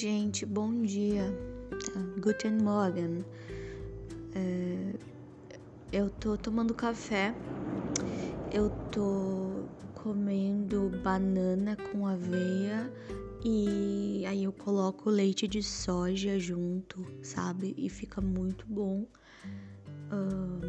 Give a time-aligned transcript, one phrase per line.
[0.00, 1.30] gente, bom dia.
[2.22, 3.22] Guten Morgen.
[4.34, 4.94] É,
[5.92, 7.34] eu tô tomando café,
[8.50, 12.90] eu tô comendo banana com aveia
[13.44, 17.74] e aí eu coloco leite de soja junto, sabe?
[17.76, 19.06] E fica muito bom.
[20.10, 20.62] Uh,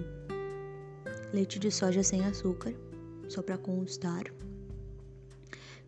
[1.33, 2.73] leite de soja sem açúcar,
[3.29, 4.25] só pra constar.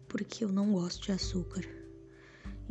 [0.07, 1.82] Porque eu não gosto de açúcar.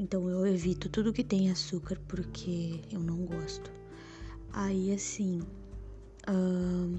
[0.02, 3.70] Então eu evito tudo que tem açúcar porque eu não gosto.
[4.52, 5.40] Aí assim,
[6.28, 6.98] uh,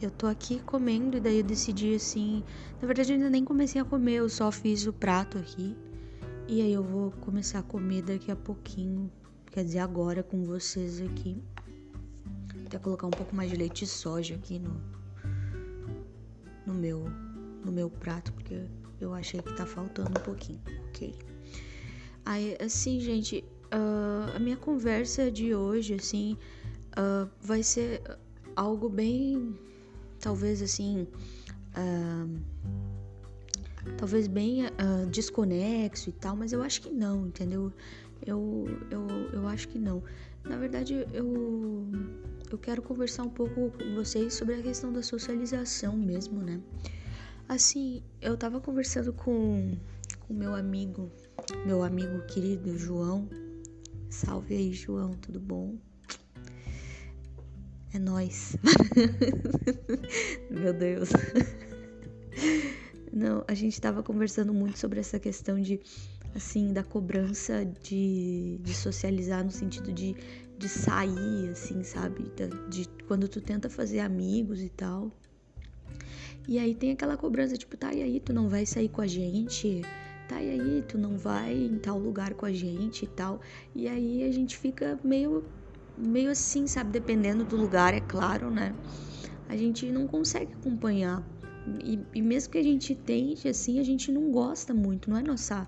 [0.00, 2.44] eu tô aqui comendo e daí eu decidi assim.
[2.80, 5.76] Na verdade, eu ainda nem comecei a comer, eu só fiz o prato aqui.
[6.46, 9.10] E aí eu vou começar a comer daqui a pouquinho.
[9.46, 11.42] Quer dizer, agora com vocês aqui.
[12.64, 14.80] Até colocar um pouco mais de leite de soja aqui no,
[16.64, 17.10] no meu
[17.64, 18.66] no meu prato, porque
[19.00, 21.33] eu achei que tá faltando um pouquinho, ok?
[22.24, 26.38] Aí, assim, gente, uh, a minha conversa de hoje, assim,
[26.92, 28.02] uh, vai ser
[28.56, 29.54] algo bem,
[30.20, 31.06] talvez assim,
[31.76, 32.40] uh,
[33.98, 34.62] talvez bem
[35.10, 37.70] desconexo e tal, mas eu acho que não, entendeu?
[38.24, 40.02] Eu, eu, eu acho que não.
[40.44, 41.86] Na verdade, eu,
[42.50, 46.60] eu quero conversar um pouco com vocês sobre a questão da socialização mesmo, né?
[47.46, 49.76] Assim, eu tava conversando com
[50.28, 51.10] o meu amigo
[51.66, 53.28] meu amigo querido João.
[54.08, 55.76] Salve aí, João, tudo bom?
[57.92, 58.56] É nós.
[60.50, 61.10] meu Deus.
[63.12, 65.80] Não, a gente estava conversando muito sobre essa questão de
[66.34, 70.16] assim, da cobrança de, de socializar no sentido de,
[70.58, 72.24] de sair, assim, sabe?
[72.34, 72.48] De,
[72.82, 75.12] de quando tu tenta fazer amigos e tal.
[76.48, 79.06] E aí tem aquela cobrança, tipo, tá, e aí, tu não vai sair com a
[79.06, 79.82] gente?
[80.28, 83.40] Tá, e aí, tu não vai em tal lugar com a gente e tal.
[83.74, 85.44] E aí a gente fica meio,
[85.96, 86.90] meio assim, sabe?
[86.90, 88.74] Dependendo do lugar, é claro, né?
[89.48, 91.22] A gente não consegue acompanhar.
[91.82, 95.22] E, e mesmo que a gente tente, assim, a gente não gosta muito, não é
[95.22, 95.66] nossa.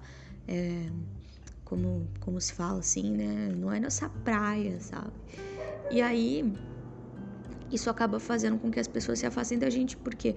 [0.49, 0.87] É,
[1.65, 3.53] como, como se fala assim, né?
[3.57, 5.13] Não é nossa praia, sabe?
[5.91, 6.53] E aí,
[7.71, 10.37] isso acaba fazendo com que as pessoas se afastem da gente, porque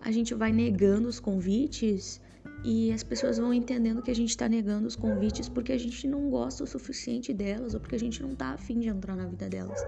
[0.00, 2.20] a gente vai negando os convites
[2.64, 6.06] e as pessoas vão entendendo que a gente está negando os convites porque a gente
[6.08, 9.26] não gosta o suficiente delas ou porque a gente não está afim de entrar na
[9.26, 9.80] vida delas.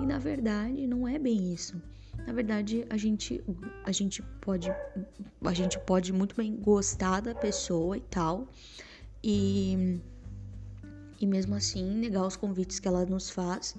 [0.00, 1.80] E na verdade não é bem isso.
[2.26, 3.42] Na verdade, a gente,
[3.84, 4.70] a gente pode
[5.44, 8.48] a gente pode muito bem gostar da pessoa e tal.
[9.22, 10.00] E
[11.20, 13.76] e mesmo assim negar os convites que ela nos faz,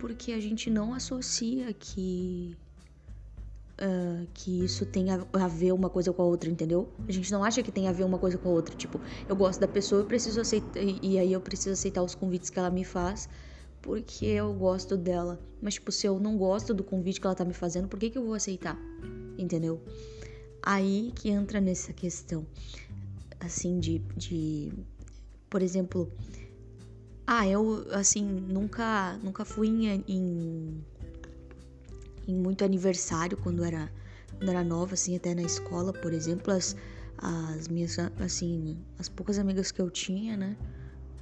[0.00, 2.56] porque a gente não associa que
[3.80, 6.88] uh, que isso tem a, ver uma coisa com a outra, entendeu?
[7.06, 8.74] A gente não acha que tem a ver uma coisa com a outra.
[8.74, 10.80] Tipo, eu gosto da pessoa, eu preciso aceitar.
[10.82, 13.28] E, e aí eu preciso aceitar os convites que ela me faz
[13.80, 15.40] porque eu gosto dela.
[15.62, 18.10] Mas, tipo, se eu não gosto do convite que ela tá me fazendo, por que,
[18.10, 18.78] que eu vou aceitar?
[19.38, 19.80] Entendeu?
[20.62, 22.46] Aí que entra nessa questão,
[23.40, 23.98] assim, de.
[24.16, 24.72] de
[25.48, 26.10] por exemplo.
[27.26, 30.84] Ah, eu, assim, nunca, nunca fui em, em
[32.28, 33.90] em muito aniversário quando era,
[34.36, 36.76] quando era nova, assim, até na escola, por exemplo, as,
[37.16, 40.56] as minhas, assim, as poucas amigas que eu tinha, né?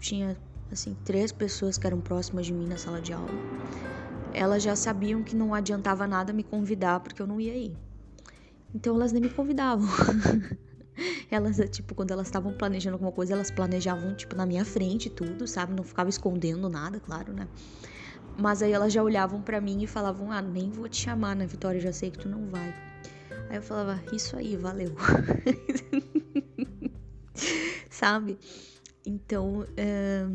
[0.01, 0.37] Tinha,
[0.71, 3.31] assim, três pessoas que eram próximas de mim na sala de aula.
[4.35, 7.77] Elas já sabiam que não adiantava nada me convidar porque eu não ia ir.
[8.75, 9.89] Então elas nem me convidavam.
[11.31, 15.47] elas, tipo, quando elas estavam planejando alguma coisa, elas planejavam, tipo, na minha frente tudo,
[15.47, 15.73] sabe?
[15.73, 17.49] Não ficava escondendo nada, claro, né?
[18.39, 21.47] Mas aí elas já olhavam para mim e falavam: Ah, nem vou te chamar na
[21.47, 22.75] Vitória, já sei que tu não vai.
[23.49, 24.95] Aí eu falava: Isso aí, valeu.
[27.91, 28.39] Sabe?
[29.07, 30.27] Então, é...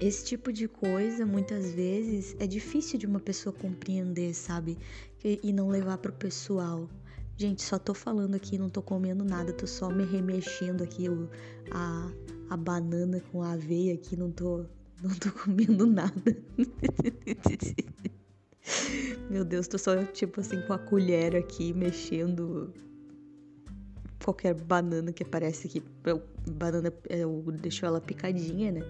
[0.00, 4.76] esse tipo de coisa, muitas vezes, é difícil de uma pessoa compreender, sabe?
[5.22, 6.88] E não levar pro pessoal.
[7.36, 11.30] Gente, só tô falando aqui, não tô comendo nada, tô só me remexendo aqui o,
[11.70, 12.10] a,
[12.50, 14.66] a banana com a aveia aqui, não tô
[15.02, 16.36] não tô comendo nada.
[19.30, 22.72] Meu Deus, tô só tipo assim com a colher aqui mexendo
[24.24, 25.82] qualquer banana que aparece aqui.
[26.04, 28.80] Eu, banana eu deixo ela picadinha, né?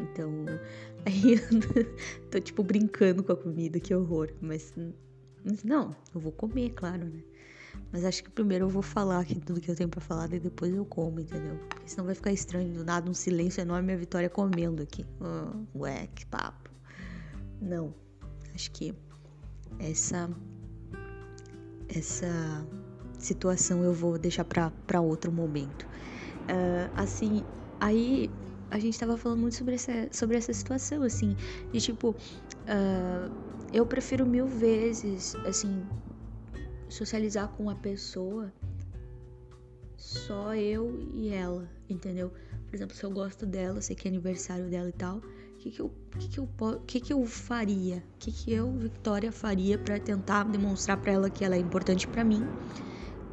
[0.00, 0.46] Então,
[1.06, 4.32] aí eu tô tipo brincando com a comida, que horror.
[4.40, 4.72] Mas,
[5.44, 7.22] mas não, eu vou comer, claro, né?
[7.92, 10.40] Mas acho que primeiro eu vou falar aqui tudo que eu tenho para falar e
[10.40, 11.58] depois eu como, entendeu?
[11.68, 15.04] Porque senão vai ficar estranho do nada, um silêncio enorme e a Vitória comendo aqui.
[15.20, 16.70] Ah, ué, que papo.
[17.60, 17.94] Não,
[18.54, 18.94] acho que
[19.78, 20.30] essa
[21.88, 22.66] essa
[23.18, 25.86] situação eu vou deixar para outro momento.
[26.42, 27.44] Uh, assim,
[27.78, 28.30] aí
[28.70, 31.36] a gente tava falando muito sobre essa, sobre essa situação, assim,
[31.72, 33.32] de tipo, uh,
[33.72, 35.86] eu prefiro mil vezes, assim,
[36.92, 38.52] socializar com a pessoa
[39.96, 42.32] só eu e ela, entendeu?
[42.66, 45.70] Por exemplo, se eu gosto dela, sei que é aniversário dela e tal, o que,
[45.70, 46.48] que, eu, que, que, eu,
[46.86, 48.02] que, que eu faria?
[48.14, 52.06] O que, que eu, Victoria, faria para tentar demonstrar para ela que ela é importante
[52.08, 52.44] para mim?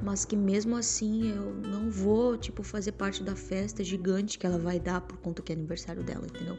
[0.02, 4.58] mas que mesmo assim eu não vou, tipo, fazer parte da festa gigante que ela
[4.58, 6.58] vai dar por conta que é aniversário dela, entendeu?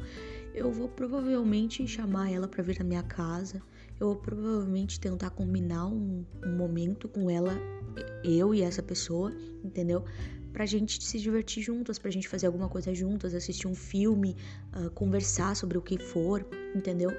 [0.54, 3.62] Eu vou provavelmente chamar ela para vir na minha casa,
[3.98, 7.52] eu vou provavelmente tentar combinar um, um momento com ela,
[8.24, 9.32] eu e essa pessoa,
[9.62, 10.04] entendeu?
[10.52, 14.36] Pra gente se divertir juntas, pra gente fazer alguma coisa juntas, assistir um filme,
[14.74, 16.44] uh, conversar sobre o que for,
[16.74, 17.10] entendeu?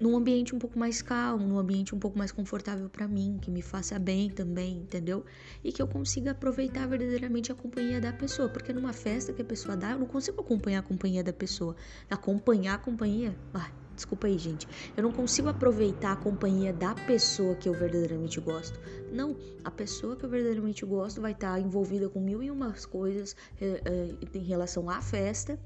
[0.00, 3.50] Num ambiente um pouco mais calmo, num ambiente um pouco mais confortável para mim, que
[3.50, 5.24] me faça bem também, entendeu?
[5.62, 9.44] E que eu consiga aproveitar verdadeiramente a companhia da pessoa, porque numa festa que a
[9.44, 11.74] pessoa dá, eu não consigo acompanhar a companhia da pessoa.
[12.08, 14.66] Acompanhar a companhia, ah, desculpa aí, gente.
[14.96, 18.80] Eu não consigo aproveitar a companhia da pessoa que eu verdadeiramente gosto.
[19.12, 23.36] Não, a pessoa que eu verdadeiramente gosto vai estar envolvida com mil e umas coisas
[23.60, 25.58] eh, eh, em relação à festa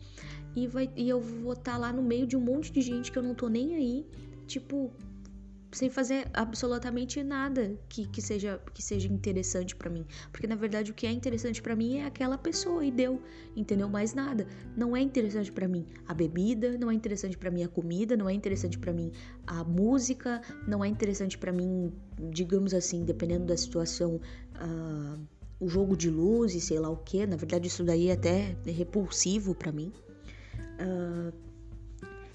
[0.56, 3.12] e, vai, e eu vou estar tá lá no meio de um monte de gente
[3.12, 4.06] que eu não tô nem aí,
[4.46, 4.90] tipo,
[5.72, 10.90] sem fazer absolutamente nada que, que seja que seja interessante para mim, porque na verdade
[10.90, 13.20] o que é interessante para mim é aquela pessoa e deu,
[13.56, 13.88] entendeu?
[13.88, 14.46] Mais nada.
[14.76, 18.28] Não é interessante para mim a bebida, não é interessante para mim a comida, não
[18.28, 19.10] é interessante para mim
[19.46, 21.92] a música, não é interessante para mim,
[22.30, 24.20] digamos assim, dependendo da situação,
[24.56, 25.18] uh,
[25.58, 27.26] o jogo de luz e sei lá o que.
[27.26, 29.92] Na verdade isso daí é até repulsivo para mim.
[30.78, 31.32] Uh,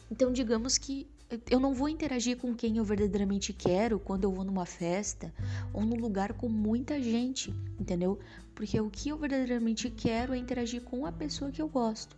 [0.09, 1.05] então, digamos que
[1.49, 5.33] eu não vou interagir com quem eu verdadeiramente quero quando eu vou numa festa
[5.73, 8.17] ou num lugar com muita gente, entendeu?
[8.55, 12.15] Porque o que eu verdadeiramente quero é interagir com a pessoa que eu gosto,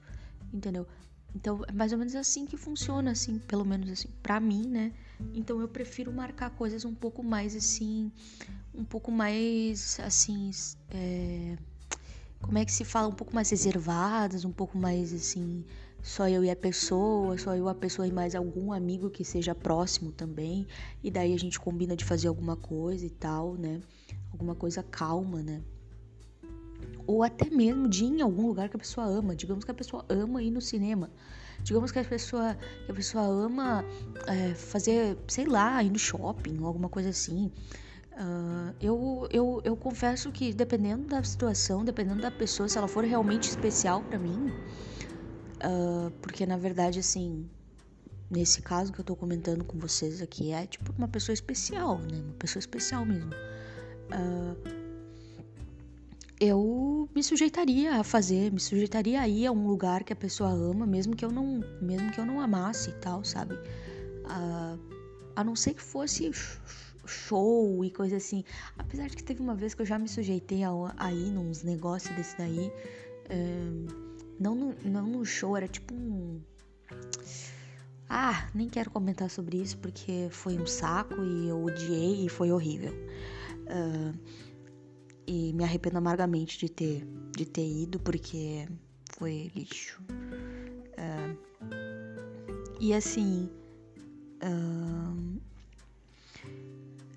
[0.53, 0.85] entendeu?
[1.35, 4.91] Então, é mais ou menos assim que funciona, assim, pelo menos assim, pra mim, né?
[5.33, 8.11] Então, eu prefiro marcar coisas um pouco mais, assim,
[8.73, 10.49] um pouco mais, assim,
[10.89, 11.55] é...
[12.41, 13.07] como é que se fala?
[13.07, 15.63] Um pouco mais reservadas, um pouco mais, assim,
[16.01, 19.53] só eu e a pessoa, só eu, a pessoa e mais algum amigo que seja
[19.53, 20.67] próximo também.
[21.03, 23.81] E daí a gente combina de fazer alguma coisa e tal, né?
[24.31, 25.61] Alguma coisa calma, né?
[27.05, 29.35] Ou até mesmo de ir em algum lugar que a pessoa ama.
[29.35, 31.09] Digamos que a pessoa ama ir no cinema.
[31.63, 32.55] Digamos que a pessoa,
[32.85, 33.83] que a pessoa ama
[34.27, 37.51] é, fazer, sei lá, ir no shopping alguma coisa assim.
[38.13, 43.05] Uh, eu, eu, eu confesso que dependendo da situação, dependendo da pessoa, se ela for
[43.05, 44.51] realmente especial para mim,
[45.59, 47.49] Uh, porque na verdade, assim,
[48.29, 52.17] nesse caso que eu tô comentando com vocês aqui, é tipo uma pessoa especial, né?
[52.17, 53.31] Uma pessoa especial mesmo.
[54.11, 54.79] Uh,
[56.39, 60.49] eu me sujeitaria a fazer, me sujeitaria a ir a um lugar que a pessoa
[60.49, 63.55] ama, mesmo que eu não, mesmo que eu não amasse e tal, sabe?
[63.55, 64.79] Uh,
[65.35, 66.31] a não ser que fosse
[67.05, 68.45] show e coisa assim.
[68.77, 71.63] Apesar de que teve uma vez que eu já me sujeitei a, a ir nos
[71.63, 72.71] negócios desse daí.
[73.29, 74.08] Uh,
[74.39, 76.41] não no, não no show, era tipo um.
[78.09, 82.51] Ah, nem quero comentar sobre isso porque foi um saco e eu odiei e foi
[82.51, 82.93] horrível.
[83.65, 84.17] Uh,
[85.27, 87.05] e me arrependo amargamente de ter,
[87.35, 88.67] de ter ido porque
[89.11, 90.01] foi lixo.
[90.97, 91.37] Uh,
[92.79, 93.49] e assim.
[94.41, 95.39] Uh,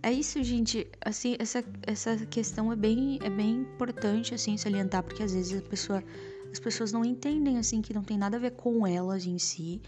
[0.02, 0.88] é isso, gente.
[1.00, 5.62] Assim, essa, essa questão é bem, é bem importante, assim, salientar, porque às vezes a
[5.62, 6.02] pessoa
[6.52, 9.80] as pessoas não entendem assim que não tem nada a ver com elas em si,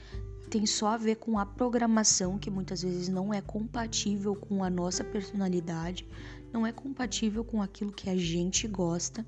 [0.48, 4.70] tem só a ver com a programação que muitas vezes não é compatível com a
[4.70, 6.06] nossa personalidade,
[6.52, 9.26] não é compatível com aquilo que a gente gosta.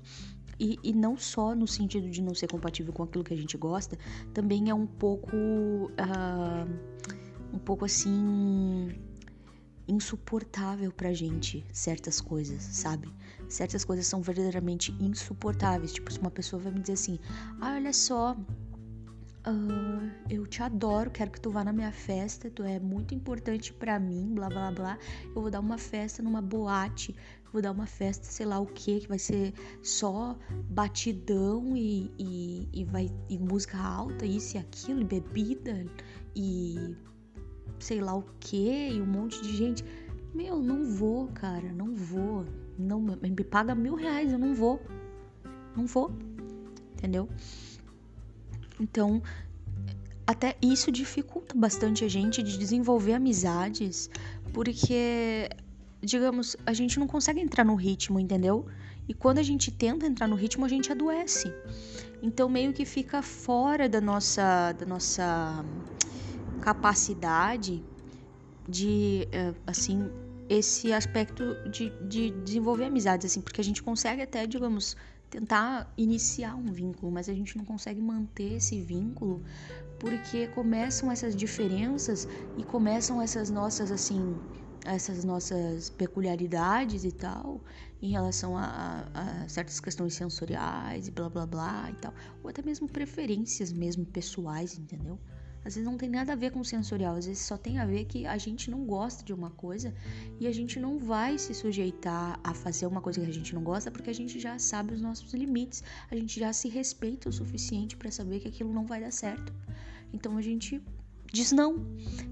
[0.59, 3.55] E, e não só no sentido de não ser compatível com aquilo que a gente
[3.57, 3.97] gosta,
[4.33, 5.35] também é um pouco.
[5.35, 6.97] Uh,
[7.53, 8.89] um pouco assim
[9.87, 13.09] insuportável pra gente certas coisas, sabe?
[13.49, 15.93] Certas coisas são verdadeiramente insuportáveis.
[15.93, 17.19] Tipo, se uma pessoa vai me dizer assim:
[17.61, 18.33] ah, olha só,
[19.47, 23.73] uh, eu te adoro, quero que tu vá na minha festa, tu é muito importante
[23.73, 24.97] para mim, blá blá blá.
[25.25, 27.15] Eu vou dar uma festa numa boate,
[27.51, 30.37] vou dar uma festa, sei lá o que, que vai ser só
[30.69, 35.85] batidão e, e, e, vai, e música alta, isso e aquilo, e bebida
[36.35, 36.95] e
[37.79, 39.85] sei lá o que, e um monte de gente.
[40.33, 42.45] Meu, não vou, cara, não vou.
[42.77, 44.81] Não, me paga mil reais, eu não vou.
[45.75, 46.11] Não vou.
[46.93, 47.27] Entendeu?
[48.79, 49.21] Então,
[50.25, 54.09] até isso dificulta bastante a gente de desenvolver amizades,
[54.53, 55.49] porque
[56.01, 58.65] digamos, a gente não consegue entrar no ritmo, entendeu?
[59.07, 61.51] E quando a gente tenta entrar no ritmo, a gente adoece.
[62.21, 65.63] Então meio que fica fora da nossa da nossa
[66.61, 67.83] capacidade
[68.67, 70.09] de eh, assim
[70.49, 74.95] esse aspecto de, de desenvolver amizades assim, porque a gente consegue até, digamos,
[75.29, 79.43] tentar iniciar um vínculo, mas a gente não consegue manter esse vínculo
[79.99, 82.27] porque começam essas diferenças
[82.57, 84.35] e começam essas nossas assim
[84.85, 87.59] essas nossas peculiaridades e tal
[88.01, 88.63] em relação a,
[89.13, 93.73] a, a, certas questões sensoriais e blá blá blá e tal ou até mesmo preferências
[93.73, 95.19] mesmo pessoais entendeu
[95.67, 98.05] às vezes não tem nada a ver com sensorial, às vezes só tem a ver
[98.05, 99.93] que a gente não gosta de uma coisa
[100.39, 103.61] e a gente não vai se sujeitar a fazer uma coisa que a gente não
[103.61, 107.33] gosta porque a gente já sabe os nossos limites, a gente já se respeita o
[107.33, 109.53] suficiente para saber que aquilo não vai dar certo.
[110.13, 110.81] Então a gente
[111.33, 111.85] diz não.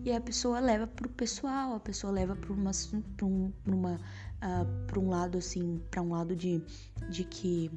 [0.05, 2.71] E a pessoa leva pro pessoal, a pessoa leva para uma,
[3.17, 6.63] pra um, pra uma, uh, pra um lado assim, para um lado de,
[7.09, 7.69] de que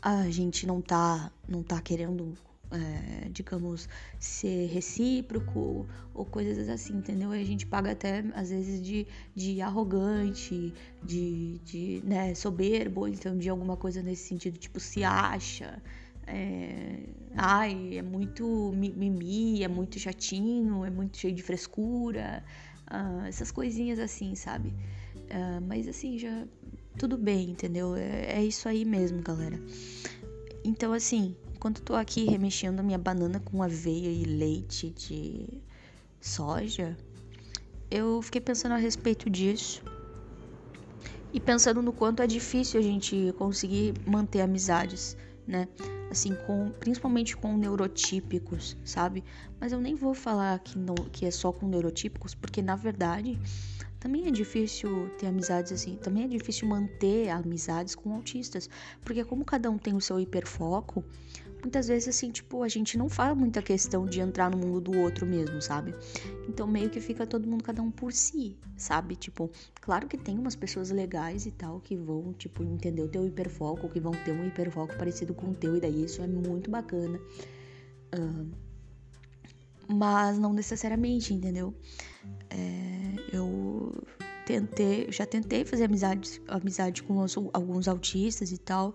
[0.00, 2.36] a gente não tá, não tá querendo
[2.70, 7.34] é, digamos, ser recíproco ou coisas assim, entendeu?
[7.34, 13.36] E a gente paga até, às vezes, de, de arrogante, de, de né, soberbo, então
[13.36, 15.82] de alguma coisa nesse sentido, tipo, se acha.
[16.26, 17.00] É,
[17.36, 22.42] ai, é muito mimimi, é muito chatinho, é muito cheio de frescura,
[22.90, 24.70] uh, essas coisinhas assim, sabe?
[24.70, 26.46] Uh, mas assim, já
[26.98, 27.94] tudo bem, entendeu?
[27.96, 29.60] É, é isso aí mesmo, galera.
[30.64, 35.62] Então, assim, enquanto tô aqui remexendo minha banana com aveia e leite de
[36.20, 36.94] soja,
[37.90, 39.82] eu fiquei pensando a respeito disso.
[41.32, 45.16] E pensando no quanto é difícil a gente conseguir manter amizades,
[45.46, 45.66] né?
[46.10, 49.24] Assim, com, principalmente com neurotípicos, sabe?
[49.58, 53.40] Mas eu nem vou falar que, não, que é só com neurotípicos, porque na verdade
[54.04, 58.68] também é difícil ter amizades assim, também é difícil manter amizades com autistas,
[59.02, 61.02] porque como cada um tem o seu hiperfoco,
[61.64, 64.98] muitas vezes, assim, tipo, a gente não faz muita questão de entrar no mundo do
[64.98, 65.94] outro mesmo, sabe?
[66.48, 69.16] Então, meio que fica todo mundo, cada um por si, sabe?
[69.16, 73.26] Tipo, claro que tem umas pessoas legais e tal que vão, tipo, entender o teu
[73.26, 76.70] hiperfoco, que vão ter um hiperfoco parecido com o teu, e daí isso é muito
[76.70, 77.18] bacana.
[78.14, 78.46] Uh,
[79.88, 81.74] mas não necessariamente, entendeu?
[82.50, 83.92] É, eu
[84.46, 88.94] tentei, já tentei fazer amizade, amizade com alguns autistas e tal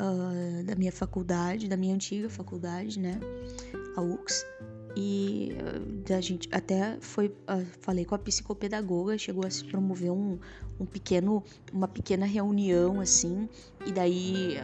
[0.00, 3.18] uh, da minha faculdade, da minha antiga faculdade, né?
[3.96, 4.44] A UX.
[4.94, 10.10] E uh, da gente até foi, uh, falei com a psicopedagoga, chegou a se promover
[10.10, 10.38] um,
[10.78, 13.48] um pequeno, uma pequena reunião assim,
[13.86, 14.56] e daí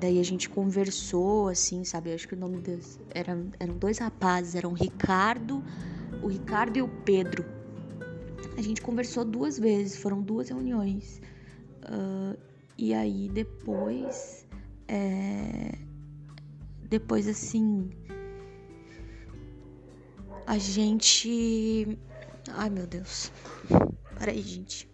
[0.00, 2.12] daí a gente conversou, assim, sabe?
[2.12, 5.62] Acho que o nome deles eram, eram dois rapazes, eram o Ricardo,
[6.22, 7.44] o Ricardo e o Pedro.
[8.56, 11.20] A gente conversou duas vezes, foram duas reuniões.
[11.84, 12.36] Uh,
[12.80, 14.46] e aí depois.
[14.88, 15.78] É...
[16.88, 17.90] Depois assim.
[20.46, 21.98] A gente.
[22.52, 23.30] Ai meu Deus.
[24.18, 24.90] Peraí, gente.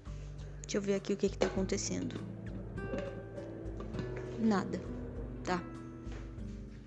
[0.62, 2.20] Deixa eu ver aqui o que que tá acontecendo.
[4.40, 4.80] Nada.
[5.44, 5.62] Tá.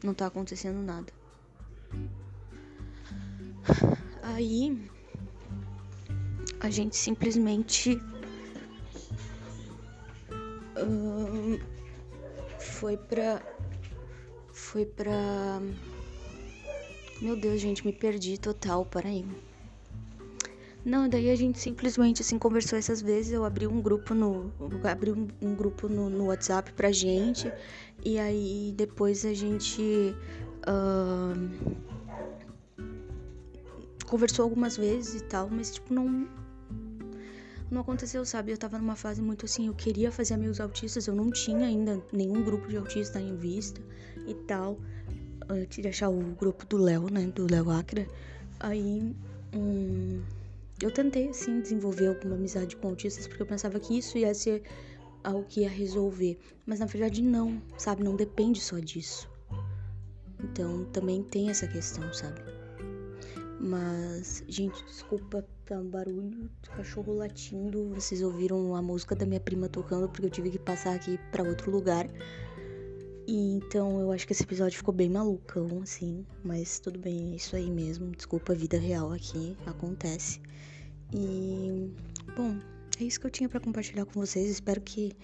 [0.03, 1.13] Não tá acontecendo nada.
[4.21, 4.89] Aí.
[6.59, 7.97] A gente simplesmente
[12.57, 13.41] foi pra.
[14.51, 15.61] Foi pra.
[17.21, 19.25] Meu Deus, gente, me perdi total, peraí.
[20.85, 23.33] Não, daí a gente simplesmente assim conversou essas vezes.
[23.33, 24.51] Eu abri um grupo no.
[24.89, 27.51] Abri um, um grupo no, no, WhatsApp pra gente.
[28.03, 30.15] E aí depois a gente.
[30.67, 31.89] Uh,
[34.05, 36.27] conversou algumas vezes e tal, mas tipo, não,
[37.71, 38.51] não aconteceu, sabe?
[38.51, 42.01] Eu tava numa fase muito assim, eu queria fazer amigos autistas, eu não tinha ainda
[42.11, 43.81] nenhum grupo de autista em vista
[44.27, 44.77] e tal.
[45.47, 47.27] Antes de achar o grupo do Léo, né?
[47.27, 48.07] Do Léo Acra.
[48.59, 49.15] Aí.
[49.53, 50.21] Hum,
[50.81, 54.63] eu tentei, assim, desenvolver alguma amizade com autistas, porque eu pensava que isso ia ser
[55.23, 56.39] algo que ia resolver.
[56.65, 58.03] Mas na verdade, não, sabe?
[58.03, 59.29] Não depende só disso.
[60.43, 62.41] Então também tem essa questão, sabe?
[63.59, 65.45] Mas, gente, desculpa
[65.77, 67.89] barulho cachorro latindo.
[67.93, 71.43] Vocês ouviram a música da minha prima tocando porque eu tive que passar aqui para
[71.43, 72.09] outro lugar.
[73.27, 76.25] E então eu acho que esse episódio ficou bem malucão, assim.
[76.43, 78.11] Mas tudo bem, é isso aí mesmo.
[78.11, 80.41] Desculpa a vida real aqui, acontece.
[81.13, 81.91] E
[82.35, 82.59] bom,
[82.99, 84.49] é isso que eu tinha para compartilhar com vocês.
[84.49, 85.15] Espero que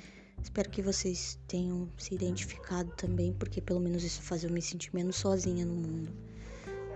[0.41, 4.93] espero que vocês tenham se identificado também, porque pelo menos isso faz eu me sentir
[4.93, 6.11] menos sozinha no mundo.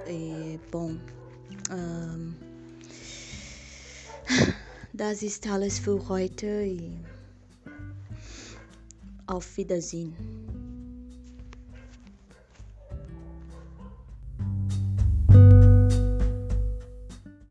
[0.06, 0.96] É, bom,
[4.94, 6.68] Das ist alles für heute
[9.28, 10.14] auf Wiedersehen.